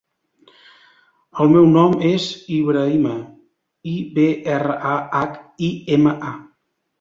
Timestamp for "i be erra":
3.93-4.79